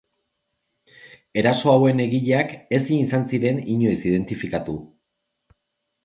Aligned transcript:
Eraso 1.41 1.71
hauen 1.73 1.99
egileak 2.05 2.55
ezin 2.77 3.01
izan 3.07 3.27
ziren 3.33 3.59
inoiz 3.75 3.99
identifikatu. 4.13 4.75